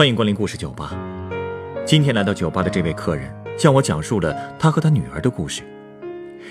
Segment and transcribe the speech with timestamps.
[0.00, 0.98] 欢迎光临故事酒吧。
[1.84, 5.60] 今天来到酒吧的这位客人向我讲述了他和他女儿的故事。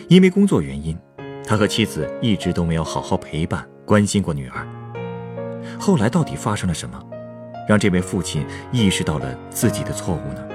[0.07, 0.96] 因为工作原因，
[1.44, 4.67] 他和妻子一直都没有好好陪伴、关心过女儿。
[5.79, 7.03] 后来到底发生了什么，
[7.67, 10.47] 让这位父亲意识到了自己的错误呢？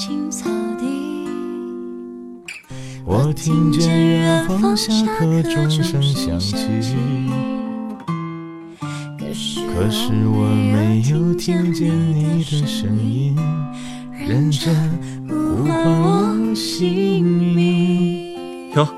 [0.00, 1.28] 青青草地，
[3.04, 6.56] 我听见远方下课钟声响起，
[9.18, 13.36] 可是可是我没有听见你的声音，
[14.26, 14.74] 认真
[15.28, 18.72] 呼唤我姓名。
[18.72, 18.88] 哟，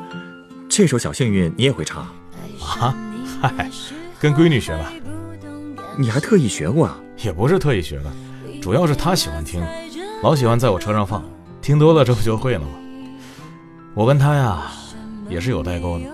[0.68, 2.04] 这首《小幸运》你也会唱？
[2.60, 2.94] 啊，
[3.40, 3.68] 嗨，
[4.20, 4.86] 跟闺女学的，
[5.98, 6.96] 你还特意学过啊？
[7.24, 8.12] 也不是特意学的，
[8.62, 9.60] 主要是她喜欢听，
[10.22, 11.24] 老喜欢在我车上放，
[11.60, 12.68] 听多了这不就会了吗？
[13.92, 14.70] 我跟他呀，
[15.28, 16.04] 也是有代沟的，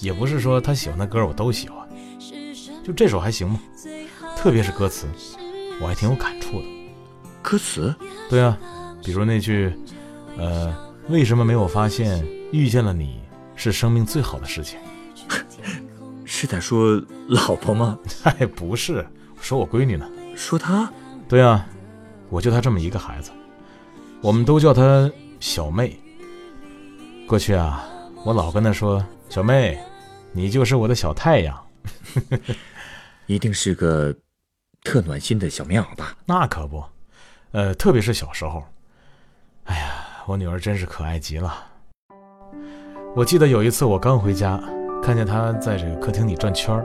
[0.00, 1.86] 也不是说他喜欢的歌我都喜欢，
[2.82, 3.60] 就这首还行吧，
[4.34, 5.06] 特别是歌词，
[5.78, 6.64] 我还挺有感触的。
[7.42, 7.94] 歌词？
[8.30, 8.56] 对啊，
[9.04, 9.70] 比如那句，
[10.38, 10.74] 呃，
[11.10, 13.20] 为什么没有发现遇见了你
[13.54, 14.78] 是生命最好的事情？
[16.24, 17.98] 是在说老婆吗？
[18.22, 19.06] 嗨， 不是，
[19.38, 20.08] 说我闺女呢。
[20.34, 20.90] 说她？
[21.28, 21.66] 对啊，
[22.34, 23.30] 我就她这么一个孩子，
[24.20, 25.96] 我们都叫她小妹。
[27.28, 27.88] 过去啊，
[28.24, 29.78] 我老跟她说：“小妹，
[30.32, 31.56] 你就是我的小太阳。
[33.26, 34.12] 一定是个
[34.82, 36.82] 特暖心的小棉袄吧？”那可不，
[37.52, 38.64] 呃，特别是小时候，
[39.66, 39.94] 哎呀，
[40.26, 41.54] 我女儿真是可爱极了。
[43.14, 44.60] 我记得有一次我刚回家，
[45.00, 46.84] 看见她在这个客厅里转圈儿，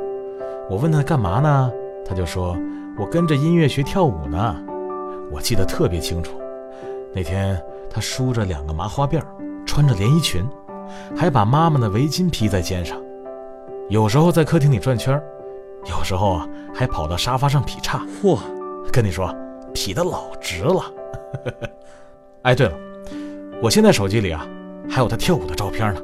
[0.70, 1.72] 我问她干嘛呢，
[2.06, 2.56] 她就说
[3.00, 4.56] ：“我跟着音乐学跳舞呢。”
[5.32, 6.40] 我记得特别清楚，
[7.14, 9.26] 那天她梳着两个麻花辫儿，
[9.66, 10.44] 穿着连衣裙，
[11.16, 12.98] 还把妈妈的围巾披在肩上，
[13.90, 15.24] 有时候在客厅里转圈儿，
[15.86, 18.06] 有时候啊还跑到沙发上劈叉。
[18.22, 18.40] 嚯，
[18.92, 19.34] 跟你说，
[19.74, 20.84] 劈得老直了。
[22.44, 22.74] 哎，对了，
[23.62, 24.48] 我现在手机里啊
[24.90, 26.02] 还有她跳舞的照片呢。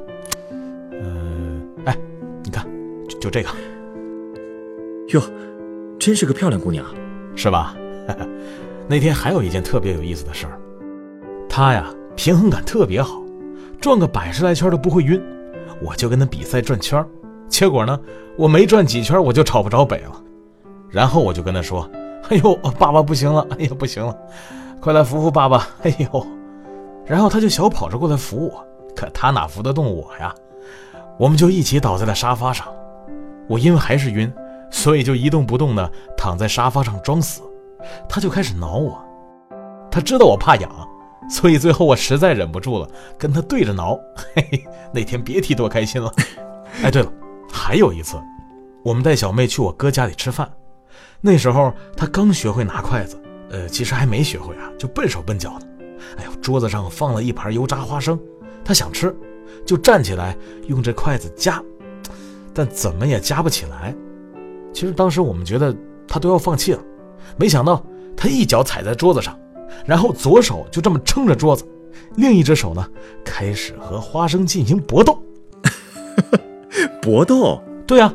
[0.92, 1.96] 嗯、哎，
[2.44, 2.66] 你看，
[3.08, 3.48] 就就这个，
[5.08, 5.20] 哟，
[5.98, 6.86] 真是个漂亮姑娘。
[7.38, 7.76] 是吧？
[8.88, 10.60] 那天还有一件特别有意思的事儿，
[11.48, 13.20] 他呀平衡感特别好，
[13.80, 15.20] 转个百十来圈都不会晕。
[15.82, 17.04] 我就跟他比赛转圈，
[17.48, 17.98] 结果呢，
[18.36, 20.22] 我没转几圈我就找不着北了。
[20.88, 21.88] 然后我就跟他说
[22.30, 24.16] ：“哎呦，爸爸不行了，哎呀不行了，
[24.80, 26.26] 快来扶扶爸爸！”哎呦，
[27.04, 28.64] 然后他就小跑着过来扶我，
[28.94, 30.32] 可他哪扶得动我呀？
[31.18, 32.68] 我们就一起倒在了沙发上。
[33.48, 34.32] 我因为还是晕，
[34.70, 37.42] 所以就一动不动的躺在沙发上装死。
[38.08, 38.98] 他就开始挠我，
[39.90, 40.70] 他知道我怕痒，
[41.28, 42.88] 所以最后我实在忍不住了，
[43.18, 43.98] 跟他对着挠。
[44.34, 46.12] 嘿嘿，那天别提多开心了。
[46.82, 47.12] 哎，对了，
[47.50, 48.16] 还有一次，
[48.84, 50.50] 我们带小妹去我哥家里吃饭，
[51.20, 53.20] 那时候她刚学会拿筷子，
[53.50, 55.66] 呃，其实还没学会啊，就笨手笨脚的。
[56.18, 58.18] 哎呦，桌子上放了一盘油炸花生，
[58.64, 59.14] 她想吃，
[59.64, 60.36] 就站起来
[60.66, 61.62] 用这筷子夹，
[62.52, 63.94] 但怎么也夹不起来。
[64.72, 65.74] 其实当时我们觉得
[66.06, 66.80] 她都要放弃了。
[67.36, 67.82] 没想到
[68.16, 69.38] 他一脚踩在桌子上，
[69.84, 71.66] 然后左手就这么撑着桌子，
[72.16, 72.86] 另一只手呢
[73.24, 75.20] 开始和花生进行搏斗。
[77.02, 77.62] 搏斗？
[77.86, 78.12] 对啊，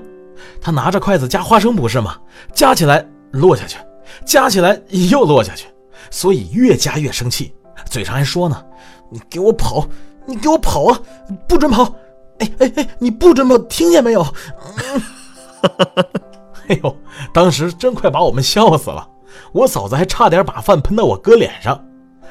[0.59, 2.17] 他拿着筷子夹花生不是吗？
[2.53, 3.77] 夹起来落下去，
[4.25, 5.67] 夹起来又落下去，
[6.09, 7.53] 所以越夹越生气，
[7.89, 8.63] 嘴上还说呢
[9.09, 9.87] ：“你给我跑，
[10.25, 10.99] 你给我跑啊，
[11.47, 11.95] 不准跑！
[12.39, 14.25] 哎哎哎，你不准跑，听见没有？”
[16.71, 16.95] 哎呦，
[17.33, 19.05] 当时真快把我们笑死了！
[19.51, 21.77] 我嫂子还差点把饭喷到我哥脸上。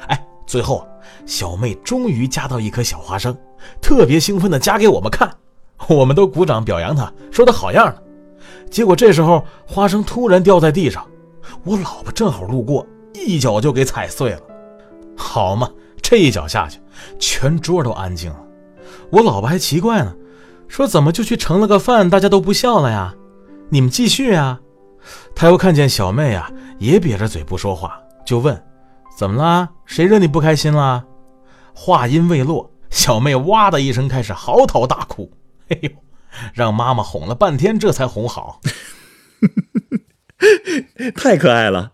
[0.07, 0.87] 哎，最后
[1.27, 3.37] 小妹终于夹到一颗小花生，
[3.79, 5.31] 特别兴奋地夹给我们看，
[5.87, 8.03] 我们都鼓掌表扬她，说她好样的。
[8.71, 11.05] 结果这时候花生突然掉在地上，
[11.63, 12.83] 我老婆正好路过，
[13.13, 14.39] 一脚就给踩碎了。
[15.15, 15.69] 好嘛，
[16.01, 16.79] 这一脚下去，
[17.19, 18.39] 全桌都安静了。
[19.11, 20.11] 我老婆还奇怪呢，
[20.67, 23.13] 说怎么就去盛了个饭，大家都不笑了呀？
[23.71, 24.59] 你们继续啊！
[25.33, 28.61] 他又看见小妹啊，也瘪着嘴不说话，就问
[29.17, 29.69] ：“怎么啦？
[29.85, 31.05] 谁惹你不开心啦？”
[31.73, 35.31] 话音未落，小妹哇的一声开始嚎啕大哭。
[35.69, 35.89] 哎呦，
[36.53, 38.59] 让妈妈哄了半天，这才哄好。
[41.15, 41.93] 太可爱了，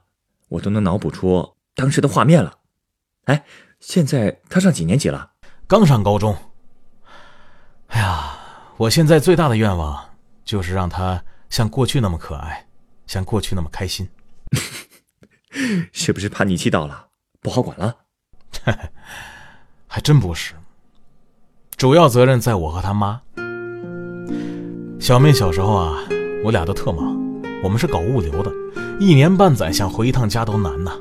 [0.50, 2.52] 我都能脑补出当时的画面了。
[3.26, 3.46] 哎，
[3.80, 5.30] 现在他上几年级了？
[5.68, 6.36] 刚上高中。
[7.90, 8.36] 哎呀，
[8.78, 10.04] 我现在最大的愿望
[10.44, 12.68] 就是让他像过去那么可爱，
[13.06, 14.08] 像过去那么开心。
[15.92, 17.08] 是不是叛逆期到了，
[17.42, 17.96] 不好管了？
[19.88, 20.54] 还真不是。
[21.76, 23.22] 主要责任在我和他妈。
[25.00, 26.04] 小妹小时候啊，
[26.44, 27.16] 我俩都特忙，
[27.64, 28.52] 我们是搞物流的，
[29.00, 30.92] 一年半载想回一趟家都难呐。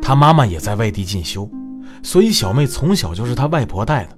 [0.00, 1.50] 她妈妈也在外地进修，
[2.02, 4.16] 所以小妹从小就是她外婆带的。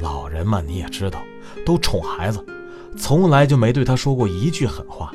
[0.00, 1.22] 老人嘛，你也知道，
[1.64, 2.44] 都宠孩子，
[2.96, 5.10] 从来就没对他说过一句狠话。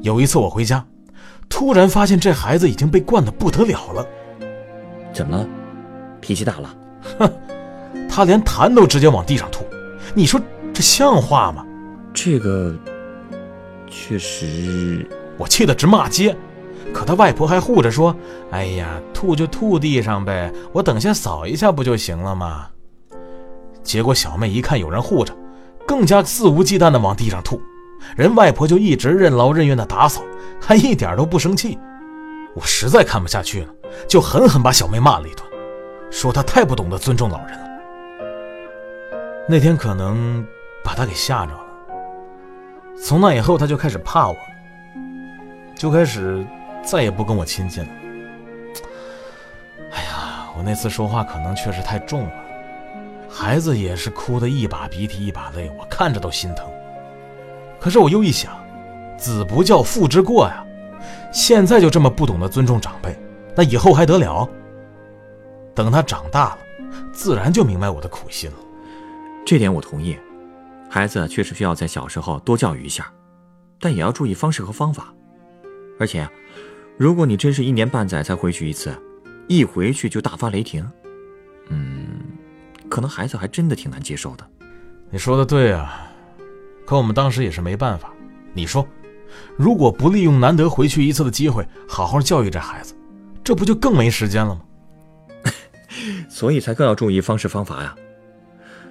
[0.00, 0.84] 有一次我回家，
[1.48, 4.06] 突然发现这孩子已经被惯得不得了了。
[5.12, 5.46] 怎么了？
[6.20, 6.74] 脾气大了？
[7.18, 7.32] 哼，
[8.08, 9.64] 他连痰都直接往地上吐，
[10.14, 10.40] 你说
[10.72, 11.64] 这像话吗？
[12.12, 12.74] 这个
[13.88, 15.06] 确实，
[15.36, 16.36] 我气得直骂街。
[16.92, 18.16] 可他外婆还护着说
[18.50, 22.66] ：“哎呀，吐就吐地上呗，我等下扫一下不就行了吗？”
[23.84, 25.36] 结果小妹一看有人护着，
[25.88, 27.58] 更加肆无忌惮地往地上吐，
[28.14, 30.20] 人外婆就一直任劳任怨地打扫，
[30.60, 31.78] 还一点都不生气。
[32.54, 33.68] 我实在看不下去了，
[34.06, 35.42] 就狠狠把小妹骂了一顿，
[36.10, 37.66] 说她太不懂得尊重老人了。
[39.48, 40.46] 那天可能
[40.84, 41.60] 把她给吓着了，
[43.02, 44.36] 从那以后她就开始怕我，
[45.74, 46.44] 就开始
[46.82, 47.90] 再也不跟我亲近了。
[49.92, 52.32] 哎呀，我那次说话可能确实太重了，
[53.28, 56.66] 孩子也是哭得一把鼻涕一把泪，我看着都心疼。
[57.78, 58.52] 可是我又一想，
[59.16, 60.64] 子不教父之过呀。
[61.32, 63.16] 现在就这么不懂得尊重长辈，
[63.54, 64.48] 那以后还得了？
[65.74, 66.58] 等他长大了，
[67.12, 68.56] 自然就明白我的苦心了。
[69.46, 70.18] 这点我同意，
[70.88, 73.12] 孩子确实需要在小时候多教育一下，
[73.78, 75.12] 但也要注意方式和方法。
[76.00, 76.28] 而且，
[76.96, 78.92] 如果你真是一年半载才回去一次，
[79.46, 80.90] 一回去就大发雷霆，
[81.68, 82.17] 嗯，
[82.88, 84.46] 可能孩子还真的挺难接受的。
[85.10, 86.10] 你说的对啊，
[86.86, 88.12] 可我们当时也是没办法。
[88.52, 88.86] 你说？
[89.56, 92.94] 如果不利用难得回去一次的机会，好好教育这孩子，
[93.44, 94.62] 这不就更没时间了吗？
[96.28, 97.94] 所以才更要注意方式方法呀。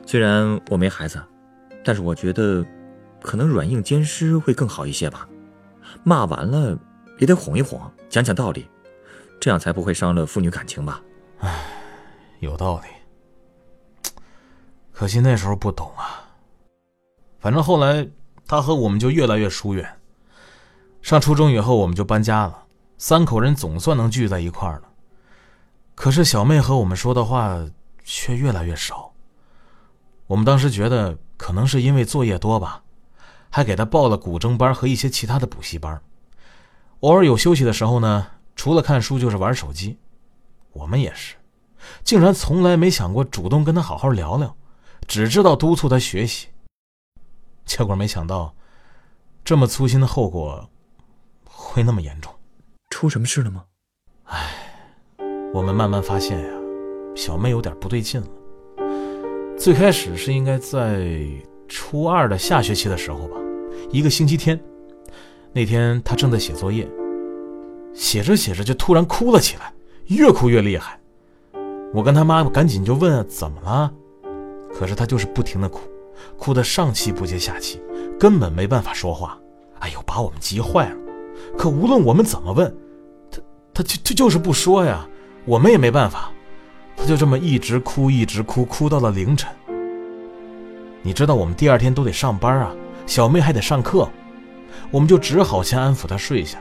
[0.05, 1.21] 虽然我没孩子，
[1.83, 2.63] 但是我觉得，
[3.21, 5.27] 可能软硬兼施会更好一些吧。
[6.03, 6.77] 骂完了
[7.17, 8.67] 也得哄一哄，讲讲道理，
[9.39, 11.01] 这样才不会伤了父女感情吧。
[11.39, 11.65] 唉，
[12.39, 12.96] 有道理。
[14.97, 16.25] 可惜那时候不懂啊。
[17.37, 18.07] 反正后来
[18.47, 19.87] 他和我们就越来越疏远。
[21.03, 22.63] 上初中以后，我们就搬家了，
[22.97, 24.89] 三口人总算能聚在一块儿了。
[25.93, 27.63] 可是小妹和我们说的话
[28.03, 29.13] 却越来越少。
[30.25, 32.81] 我们当时觉得可能是因为作业多吧，
[33.51, 36.01] 还给她报了古筝班和一些其他的补习班。
[37.01, 39.99] 偶尔有休息的时候呢，除了看书就是玩手机。
[40.73, 41.35] 我们也是，
[42.03, 44.55] 竟然从来没想过主动跟她好好聊聊，
[45.07, 46.47] 只知道督促她学习。
[47.65, 48.53] 结果没想到，
[49.43, 50.69] 这么粗心的后果。
[51.59, 52.31] 会那么严重？
[52.89, 53.63] 出什么事了吗？
[54.25, 54.37] 唉，
[55.53, 56.53] 我们慢慢发现呀，
[57.15, 58.27] 小妹有点不对劲了。
[59.57, 61.27] 最开始是应该在
[61.67, 63.37] 初二的下学期的时候吧，
[63.89, 64.59] 一个星期天，
[65.51, 66.87] 那天她正在写作业，
[67.93, 69.73] 写着写着就突然哭了起来，
[70.05, 70.99] 越哭越厉害。
[71.93, 73.91] 我跟她妈赶紧就问怎么了，
[74.73, 75.81] 可是她就是不停的哭，
[76.37, 77.81] 哭得上气不接下气，
[78.19, 79.37] 根本没办法说话。
[79.79, 80.95] 哎呦，把我们急坏了。
[81.57, 82.75] 可无论我们怎么问，
[83.29, 83.39] 他
[83.73, 85.07] 他就就就是不说呀，
[85.45, 86.31] 我们也没办法，
[86.95, 89.49] 他就这么一直哭一直哭，哭到了凌晨。
[91.03, 94.09] 你知道我们第二天都得上班啊，小妹还得上课，
[94.89, 96.59] 我们就只好先安抚她睡下。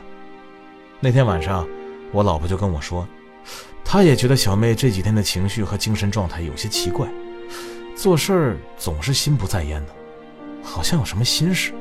[0.99, 1.67] 那天晚上，
[2.11, 3.07] 我老婆就跟我说，
[3.83, 7.07] 她也觉得小妹这几天的情绪和精神状态有些奇怪，
[7.97, 9.91] 做事儿总是心不在焉的，
[10.61, 11.73] 好像有什么心事。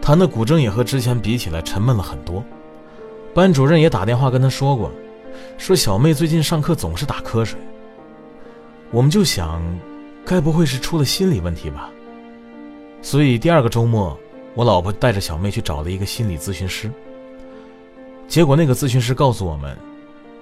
[0.00, 2.44] 弹的古筝也和之前比起来沉闷了很多，
[3.34, 4.88] 班主任也打电话跟他说过，
[5.58, 7.58] 说小妹最近上课总是打瞌睡。
[8.92, 9.60] 我们就想，
[10.24, 11.90] 该不会是出了心理问题吧？
[13.02, 14.16] 所以第二个周末，
[14.54, 16.88] 我老婆带着小妹去找了一个心理咨询师。
[18.28, 19.76] 结果那个咨询师告诉我们，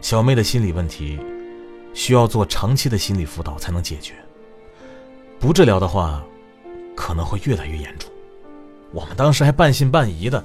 [0.02, 1.18] 小妹的心理问题
[1.94, 4.12] 需要做长期的心理辅导才能解决，
[5.38, 6.22] 不治疗的话，
[6.96, 8.10] 可能会越来越严重。
[8.92, 10.44] 我们当时还半信半疑的，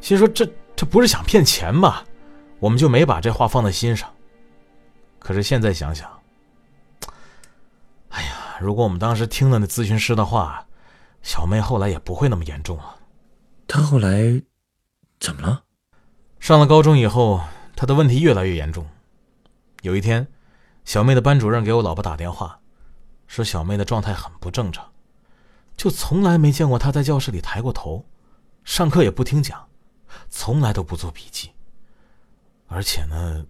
[0.00, 2.02] 心说这这不是想骗钱吗？
[2.58, 4.08] 我们就没把这话放在心上。
[5.18, 6.10] 可是现在想想，
[8.08, 10.66] 哎呀，如果我们当时听了那咨询师的话，
[11.22, 12.96] 小妹后来也不会那么严重了。
[13.66, 14.42] 她后来
[15.18, 15.62] 怎么了？
[16.38, 17.40] 上了高中以后，
[17.76, 18.86] 她的问题越来越严重。
[19.82, 20.26] 有一天，
[20.84, 22.59] 小妹的班主任给我老婆打电话，
[23.30, 24.84] 说小妹的状态很不正常。
[25.76, 28.04] 就从来没见过她在教室里抬过头，
[28.64, 29.66] 上课也不听讲，
[30.28, 31.52] 从来都不做笔记。
[32.66, 33.46] 而且呢，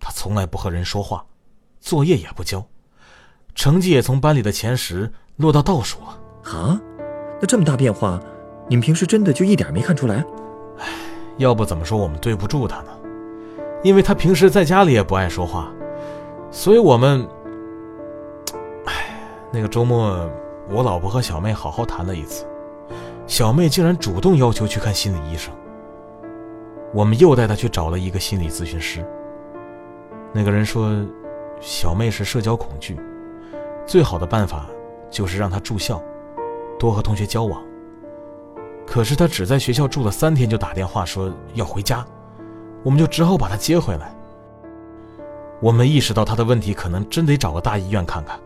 [0.00, 1.24] 她从来不和人说话，
[1.78, 2.66] 作业也不交，
[3.54, 6.18] 成绩也从班里的前十落到倒数了。
[6.52, 6.80] 啊，
[7.40, 8.20] 那这么大变化，
[8.68, 10.24] 你们平时真的就一点没看出来？
[11.38, 12.90] 要不怎么说我们对不住她呢？
[13.84, 15.72] 因为她平时在家里也不爱说话，
[16.50, 17.39] 所以我们，唉，
[19.52, 20.30] 那个周末
[20.68, 22.46] 我老婆和小妹好好谈了一次，
[23.26, 25.52] 小妹竟然主动要求去看心理医生。
[26.92, 29.04] 我们又带她去找了一个心理咨询师。
[30.32, 30.92] 那个人说，
[31.60, 32.96] 小妹是社交恐惧，
[33.84, 34.66] 最好的办法
[35.10, 36.00] 就是让她住校，
[36.78, 37.60] 多和同学交往。
[38.86, 42.04] 可是她只在学校住了三天，就打电话说要回家，
[42.84, 44.14] 我们就只好把她接回来。
[45.60, 48.38] 我们意识到她的问题可能真得找个大医院看看，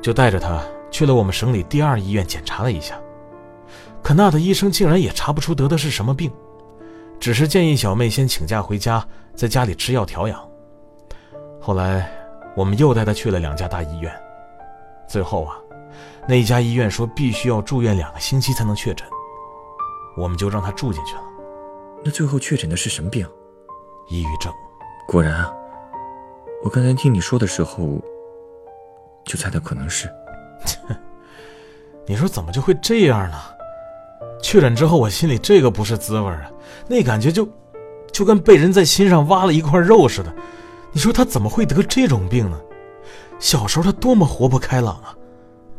[0.00, 2.98] 就带着她去了我们省里第二医院检查了一下。
[4.02, 6.30] 可那的医生竟然也查不出得的是什么病，
[7.18, 10.40] 只是建议小妹先请假回家，在家里吃药调养。
[11.60, 12.10] 后来，
[12.56, 14.12] 我们又带她去了两家大医院，
[15.08, 15.56] 最后啊，
[16.26, 19.06] 那一家医院说必须要住院两个星期才能确诊。
[20.16, 21.22] 我们就让他住进去了。
[22.04, 23.24] 那最后确诊的是什么病？
[24.08, 24.52] 抑郁症。
[25.06, 25.52] 果然啊，
[26.64, 28.00] 我刚才听你说的时候，
[29.28, 30.10] 就猜到可能是。
[32.08, 33.36] 你说怎么就会这样呢？
[34.40, 36.50] 确诊之后，我心里这个不是滋味啊，
[36.88, 37.46] 那感觉就，
[38.10, 40.34] 就跟被人在心上挖了一块肉似的。
[40.92, 42.58] 你说他怎么会得这种病呢？
[43.38, 45.14] 小时候他多么活泼开朗啊！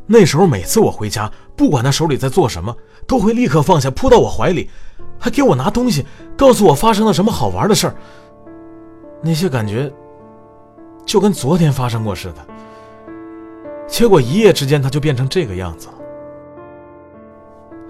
[0.06, 2.75] 那时候每次我回家，不管他手里在做什么。
[3.08, 4.70] 都会立刻放下，扑到我怀里，
[5.18, 6.06] 还给我拿东西，
[6.38, 7.96] 告诉我发生了什么好玩的事儿。
[9.24, 9.91] 那些感觉
[11.08, 12.46] 就跟昨天发生过似的。
[13.89, 15.93] 结果一夜之间，他就变成这个样子了。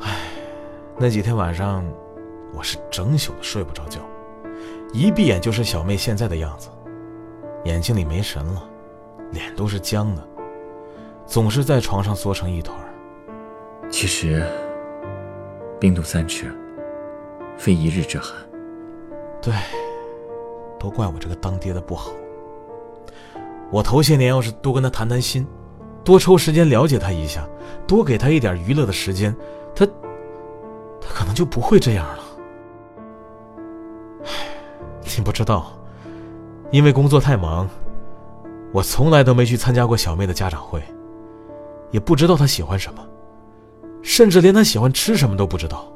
[0.01, 0.15] 唉，
[0.97, 1.85] 那几天晚上，
[2.53, 3.99] 我是整宿的睡不着觉，
[4.93, 6.69] 一闭眼就是小妹现在的样子，
[7.65, 8.63] 眼睛里没神了，
[9.31, 10.27] 脸都是僵的，
[11.27, 12.75] 总是在床上缩成一团。
[13.91, 14.43] 其实。
[15.79, 16.53] 冰冻三尺，
[17.57, 18.35] 非一日之寒。
[19.41, 19.53] 对，
[20.77, 22.11] 都怪我这个当爹的不好。
[23.71, 25.47] 我头些年要是多跟他谈谈心，
[26.09, 27.47] 多抽时间了解他一下，
[27.85, 29.31] 多给他一点娱乐的时间，
[29.75, 29.85] 他，
[30.99, 32.23] 他可能就不会这样了。
[34.25, 34.31] 唉，
[35.15, 35.71] 你不知道，
[36.71, 37.69] 因为工作太忙，
[38.73, 40.81] 我从来都没去参加过小妹的家长会，
[41.91, 43.07] 也不知道她喜欢什么。
[44.01, 45.93] 甚至连她喜欢吃什么都不知道，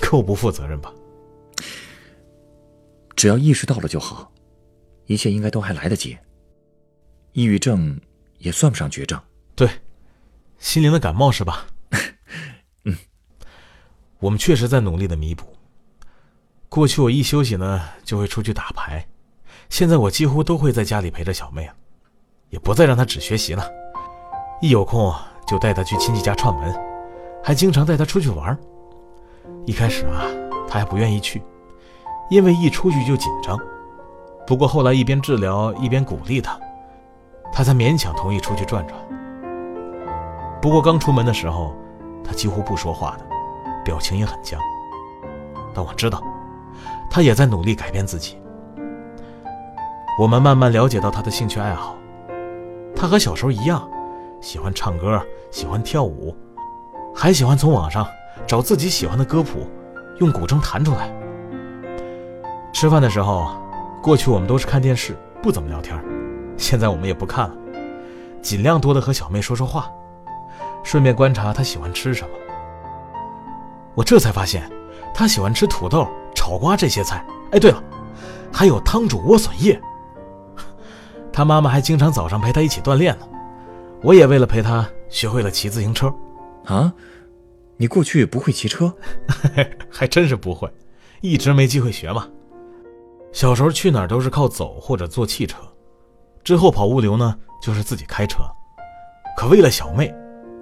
[0.00, 0.92] 够不负责任吧？
[3.14, 4.32] 只要意识到了就好，
[5.06, 6.18] 一切应该都还来得及。
[7.30, 7.96] 抑郁症
[8.42, 9.18] 也算不上绝症，
[9.54, 9.68] 对，
[10.58, 11.66] 心灵的感冒是吧？
[12.84, 12.96] 嗯，
[14.18, 15.56] 我们确实在努力的弥补。
[16.68, 19.06] 过去我一休息呢，就会出去打牌，
[19.68, 21.74] 现在我几乎都会在家里陪着小妹了，
[22.50, 23.68] 也不再让她只学习了，
[24.60, 25.14] 一有空。
[25.44, 26.72] 就带她去亲戚家串门，
[27.42, 28.56] 还经常带她出去玩。
[29.66, 30.24] 一开始啊，
[30.68, 31.42] 她还不愿意去，
[32.30, 33.58] 因为一出去就紧张。
[34.46, 36.58] 不过后来一边治疗一边鼓励他，
[37.52, 38.98] 他才勉强同意出去转转。
[40.60, 41.74] 不过刚出门的时候，
[42.24, 43.26] 他几乎不说话的，
[43.84, 44.58] 表情也很僵。
[45.74, 46.22] 但我知道，
[47.10, 48.40] 他也在努力改变自己。
[50.18, 51.96] 我们慢慢了解到他的兴趣爱好，
[52.94, 53.88] 他和小时候一样。
[54.40, 56.36] 喜欢唱歌，喜欢跳舞，
[57.14, 58.04] 还喜欢从网上
[58.44, 59.68] 找自己喜欢的歌谱，
[60.18, 61.08] 用古筝弹出来。
[62.72, 63.52] 吃饭的时候，
[64.02, 65.96] 过去我们都是看电视，不怎么聊天，
[66.56, 67.56] 现在我们也不看了，
[68.40, 69.90] 尽量多的和小妹说说话，
[70.82, 72.30] 顺便观察她喜欢吃什么。
[73.94, 74.70] 我这才发现，
[75.14, 77.24] 她喜欢吃土豆、炒瓜这些菜。
[77.50, 77.82] 哎，对了，
[78.52, 79.80] 还有汤煮莴笋叶。
[81.32, 83.28] 她妈妈还经常早上陪她一起锻炼呢。
[84.02, 86.12] 我也为了陪她学会了骑自行车，
[86.64, 86.92] 啊，
[87.76, 88.92] 你过去不会骑车？
[89.90, 90.70] 还真是不会，
[91.20, 92.26] 一直没机会学嘛。
[93.30, 95.56] 小时候去哪儿都是靠走或者坐汽车，
[96.44, 98.38] 之后跑物流呢就是自己开车。
[99.36, 100.14] 可为了小妹，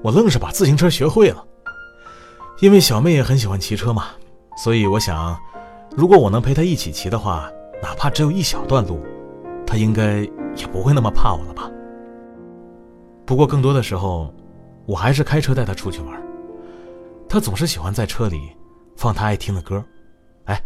[0.02, 1.44] 我愣是把自行车学会了。
[2.60, 4.08] 因为小妹也很喜欢骑车嘛，
[4.56, 5.38] 所以我想，
[5.96, 7.50] 如果我能陪她一起骑的话，
[7.82, 9.00] 哪怕只有一小段路，
[9.66, 10.20] 她应该
[10.56, 11.70] 也不会那么怕我了吧。
[13.24, 14.32] 不过更多的时候，
[14.84, 16.22] 我还是开车带她出去玩。
[17.28, 18.50] 她总是喜欢在车里
[18.94, 19.82] 放她爱听的歌。
[20.44, 20.62] 哎，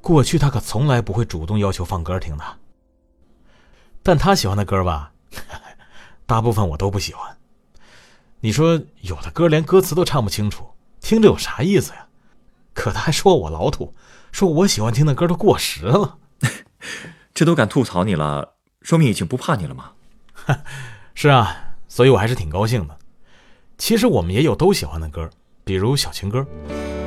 [0.00, 2.44] 过去她可从来不会主动要求放歌听的。
[4.08, 5.12] 但他喜欢的歌吧，
[6.24, 7.36] 大部分我都不喜欢。
[8.40, 10.64] 你说有的歌连歌词都唱不清楚，
[10.98, 12.06] 听着有啥意思呀？
[12.72, 13.92] 可他还说我老土，
[14.32, 16.16] 说我喜欢听的歌都过时了。
[17.34, 19.90] 这都敢吐槽你了，说明已经不怕你了吗？
[21.14, 22.96] 是啊，所以我还是挺高兴的。
[23.76, 25.28] 其实我们也有都喜欢的歌，
[25.64, 26.46] 比如小情歌。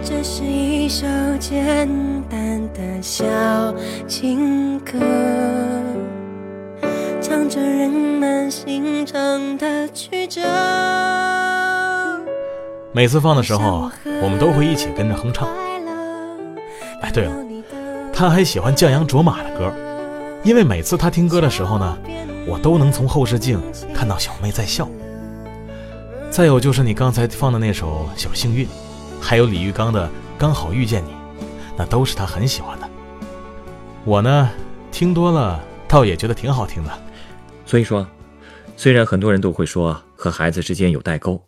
[0.03, 1.07] 这是一首
[1.39, 1.89] 简
[2.29, 3.25] 单的小
[4.07, 5.80] 情歌，唱
[7.51, 10.41] 着人们心中的曲折。
[12.93, 13.91] 每次放的时候，
[14.23, 15.49] 我们都会一起跟着哼唱。
[17.01, 17.33] 哎，对了，
[18.13, 19.69] 他还喜欢降央卓玛的歌，
[20.45, 21.97] 因为每次他听歌的时候呢，
[22.47, 23.59] 我都能从后视镜
[23.93, 24.87] 看到小妹在笑。
[26.29, 28.65] 再有就是你刚才放的那首《小幸运》，
[29.19, 31.09] 还有李玉刚的《刚好遇见你》，
[31.75, 32.87] 那都是他很喜欢的。
[34.05, 34.49] 我呢，
[34.89, 36.89] 听多了倒也觉得挺好听的。
[37.71, 38.05] 所以说，
[38.75, 41.41] 虽然很多人都会说和孩子之间有代沟。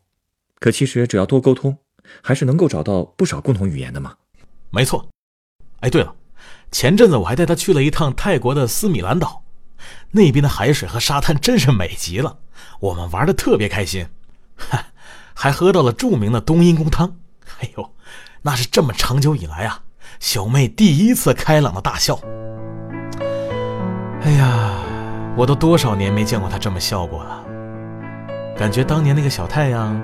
[0.58, 1.78] 可其实只要多沟通，
[2.22, 4.14] 还是能够找到不少共同语言的嘛。
[4.70, 5.06] 没错。
[5.82, 6.16] 哎，对了，
[6.72, 9.44] 前阵子我还带他去了一趟泰国的斯米兰岛，
[10.12, 12.38] 那边的海水和沙滩真是美极了，
[12.80, 14.08] 我们玩的特别开心，
[14.56, 14.82] 哈，
[15.36, 17.18] 还喝到了著名的冬阴功汤。
[17.60, 17.94] 哎呦，
[18.42, 19.84] 那是这么长久以来啊，
[20.22, 22.18] 小妹第一次开朗的大笑。
[24.22, 24.80] 哎呀，
[25.36, 27.44] 我都多少年没见过他这么笑过了，
[28.58, 30.02] 感觉当年那个小太阳。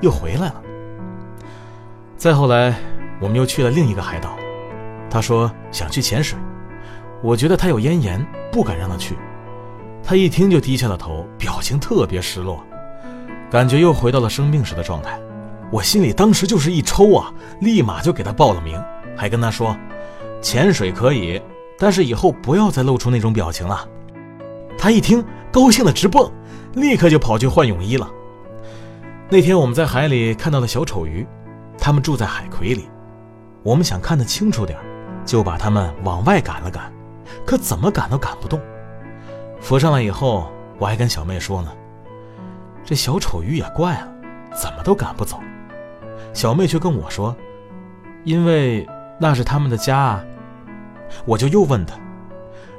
[0.00, 0.62] 又回来了。
[2.16, 2.72] 再后来，
[3.20, 4.36] 我们又去了另一个海岛。
[5.10, 6.38] 他说想去潜水，
[7.20, 9.16] 我觉得他有咽炎，不敢让他去。
[10.04, 12.62] 他一听就低下了头，表情特别失落，
[13.50, 15.18] 感觉又回到了生病时的状态。
[15.72, 18.80] 我心里当时就是一抽啊，立马就给他报了名，
[19.16, 19.76] 还跟他说，
[20.40, 21.42] 潜水可以，
[21.76, 23.84] 但是以后不要再露出那种表情了。
[24.78, 26.30] 他一听，高兴的直蹦，
[26.74, 28.08] 立刻就跑去换泳衣了。
[29.28, 31.26] 那天我们在海里看到了小丑鱼，
[31.76, 32.88] 它们住在海葵里。
[33.64, 34.78] 我们想看得清楚点
[35.26, 36.90] 就把它们往外赶了赶，
[37.44, 38.58] 可怎么赶都赶不动。
[39.60, 41.72] 浮上来以后，我还跟小妹说呢
[42.86, 44.08] ：“这小丑鱼也怪了，
[44.54, 45.40] 怎么都赶不走。”
[46.32, 47.36] 小妹却跟我说
[48.24, 48.88] ：“因为
[49.18, 50.24] 那是他们的家。”
[51.26, 51.96] 我就又问他：“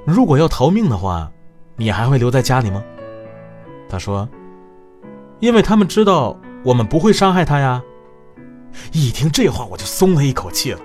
[0.08, 1.30] 如果要逃命的话，
[1.80, 2.84] 你还会留在家里吗？”
[3.90, 4.30] 他说。
[5.40, 7.82] 因为他们知道我们不会伤害他呀。
[8.92, 10.80] 一听这话，我就松了一口气了，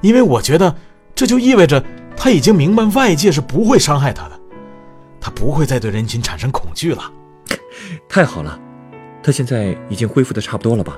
[0.00, 0.74] 因为我觉得
[1.14, 1.84] 这就意味着
[2.16, 4.40] 他已经明白外界是不会伤害他的，
[5.20, 7.12] 他不会再对人群产生恐惧了。
[8.08, 8.58] 太好了，
[9.22, 10.96] 他现在已经恢复的差不多了吧？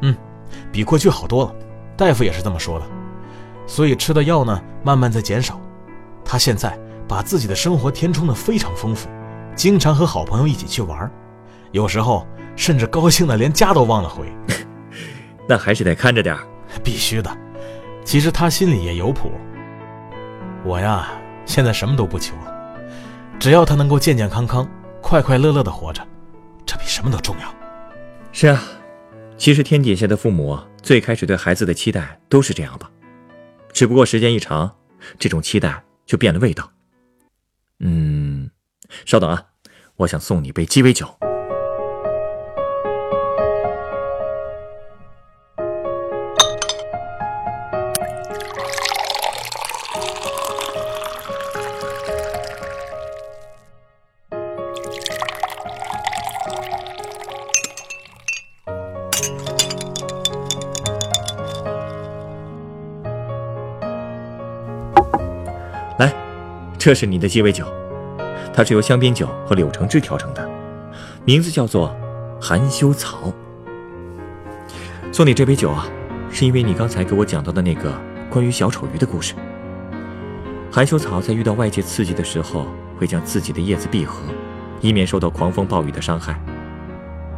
[0.00, 0.16] 嗯，
[0.72, 1.54] 比过去好多了，
[1.98, 2.86] 大夫也是这么说的。
[3.66, 5.60] 所以吃的药呢，慢慢在减少。
[6.24, 9.08] 他现在把自己的生活填充的非常丰富，
[9.54, 11.10] 经常和好朋友一起去玩。
[11.72, 14.32] 有时候甚至高兴的连家都忘了回，
[15.48, 16.36] 那还是得看着点
[16.82, 17.30] 必须的，
[18.04, 19.30] 其实他心里也有谱。
[20.64, 21.12] 我呀，
[21.44, 22.80] 现在什么都不求了，
[23.38, 24.68] 只要他能够健健康康、
[25.02, 26.06] 快快乐乐的活着，
[26.64, 27.54] 这比什么都重要。
[28.32, 28.62] 是啊，
[29.36, 32.90] 其实天底下的父母最开始对孩子的期待都是这样吧，
[33.72, 34.70] 只不过时间一长，
[35.18, 36.70] 这种期待就变了味道。
[37.86, 38.50] 嗯，
[39.04, 39.48] 稍等啊，
[39.96, 41.18] 我想送你杯鸡尾酒。
[66.84, 67.64] 这是你的鸡尾酒，
[68.52, 70.46] 它是由香槟酒和柳橙汁调成的，
[71.24, 71.96] 名字叫做
[72.38, 73.32] 含羞草。
[75.10, 75.86] 送你这杯酒啊，
[76.30, 77.90] 是因为你刚才给我讲到的那个
[78.28, 79.32] 关于小丑鱼的故事。
[80.70, 82.66] 含羞草在遇到外界刺激的时候，
[82.98, 84.20] 会将自己的叶子闭合，
[84.82, 86.38] 以免受到狂风暴雨的伤害。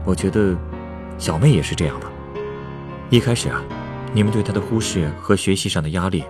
[0.05, 0.57] 我觉得
[1.19, 2.07] 小妹也是这样的。
[3.11, 3.63] 一开始啊，
[4.13, 6.25] 你们对她的忽视和学习上的压力，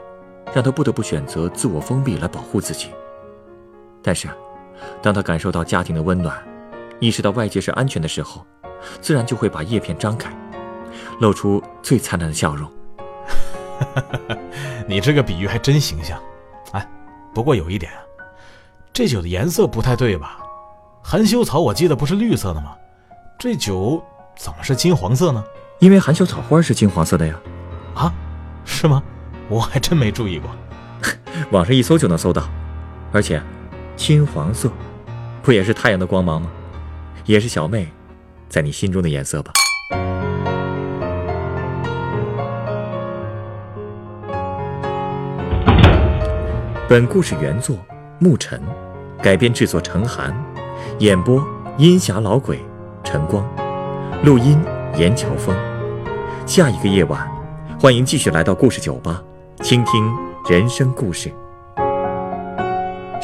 [0.55, 2.89] 让她不得不选择自我封闭来保护自己。
[4.07, 4.29] 但是，
[5.03, 6.41] 当他感受到家庭的温暖，
[7.01, 8.47] 意识到外界是安全的时候，
[9.01, 10.31] 自然就会把叶片张开，
[11.19, 12.71] 露出最灿烂的笑容。
[14.87, 16.17] 你这个比喻还真形象。
[16.71, 16.89] 哎，
[17.35, 17.91] 不过有一点，
[18.93, 20.39] 这酒的颜色不太对吧？
[21.03, 22.77] 含羞草我记得不是绿色的吗？
[23.41, 24.01] 这酒
[24.37, 25.45] 怎么是金黄色呢？
[25.81, 27.35] 因为含羞草花是金黄色的呀。
[27.97, 28.15] 啊，
[28.65, 29.03] 是吗？
[29.49, 30.49] 我还真没注意过。
[31.51, 32.49] 网上一搜就能搜到，
[33.11, 33.43] 而且。
[33.97, 34.71] 金黄色，
[35.43, 36.51] 不也是太阳的光芒吗？
[37.25, 37.89] 也是小妹，
[38.49, 39.53] 在你心中的颜色吧。
[46.89, 47.77] 本故事原作：
[48.21, 48.61] 沐尘，
[49.21, 50.33] 改编制作陈寒，
[51.01, 51.45] 演播
[51.79, 52.61] 阴霞老鬼
[53.03, 53.45] 陈光，
[54.23, 54.63] 录音
[54.97, 55.57] 严乔峰。
[56.47, 57.29] 下一个夜晚，
[57.81, 59.21] 欢迎继续来到故事酒吧，
[59.63, 60.15] 倾听
[60.49, 61.33] 人生故事。